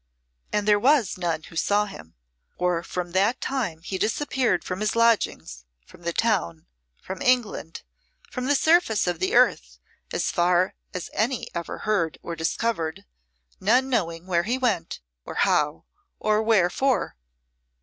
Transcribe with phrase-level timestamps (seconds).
[0.51, 2.15] And there was none who saw him,
[2.57, 6.65] for from that time he disappeared from his lodgings, from the town,
[6.99, 7.83] from England,
[8.27, 9.77] from the surface of the earth,
[10.11, 13.05] as far as any ever heard or discovered,
[13.59, 15.85] none knowing where he went, or how,
[16.19, 17.15] or wherefore.